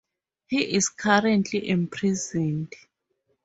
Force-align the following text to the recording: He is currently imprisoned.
He 0.47 0.63
is 0.63 0.89
currently 0.89 1.69
imprisoned. 1.69 2.73